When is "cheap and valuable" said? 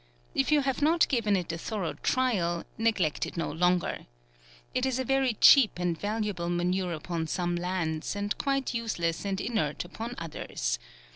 5.35-6.49